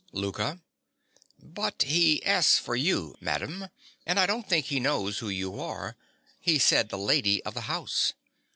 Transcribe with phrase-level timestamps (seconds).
[0.13, 0.59] LOUKA.
[1.37, 3.67] But he asks for you, madam.
[4.03, 5.95] And I don't think he knows who you are:
[6.39, 8.13] he said the lady of the house.